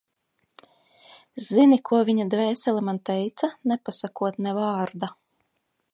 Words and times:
Zini, 1.47 1.77
ko 1.89 1.99
viņa 2.07 2.25
dvēsele 2.35 2.83
man 2.89 3.01
teica, 3.11 3.53
nepasakot 3.73 4.41
ne 4.47 4.55
vārda? 4.63 5.13